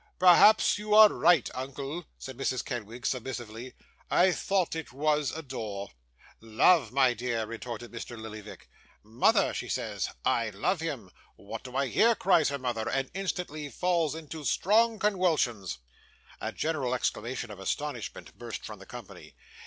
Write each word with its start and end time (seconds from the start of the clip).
'Perhaps 0.17 0.79
you 0.79 0.95
are 0.95 1.09
right, 1.09 1.47
uncle,' 1.53 2.07
replied 2.27 2.35
Mrs. 2.43 2.65
Kenwigs, 2.65 3.09
submissively. 3.09 3.75
'I 4.09 4.31
thought 4.31 4.75
it 4.75 4.91
was 4.91 5.29
"adore."' 5.29 5.91
'"Love," 6.41 6.91
my 6.91 7.13
dear,' 7.13 7.45
retorted 7.45 7.91
Mr. 7.91 8.19
Lillyvick. 8.19 8.67
'"Mother," 9.03 9.53
she 9.53 9.69
says, 9.69 10.09
"I 10.25 10.49
love 10.49 10.79
him!" 10.79 11.11
"What 11.35 11.63
do 11.63 11.75
I 11.75 11.85
hear?" 11.85 12.15
cries 12.15 12.49
her 12.49 12.57
mother; 12.57 12.89
and 12.89 13.11
instantly 13.13 13.69
falls 13.69 14.15
into 14.15 14.43
strong 14.43 14.97
conwulsions.' 14.97 15.77
A 16.39 16.51
general 16.51 16.95
exclamation 16.95 17.51
of 17.51 17.59
astonishment 17.59 18.35
burst 18.39 18.65
from 18.65 18.79
the 18.79 18.87
company. 18.87 19.35